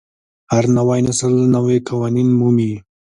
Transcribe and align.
هر 0.53 0.65
نوی 0.77 0.99
نسل 1.07 1.33
نوي 1.55 1.77
قوانین 1.89 2.29
مومي. 2.39 2.73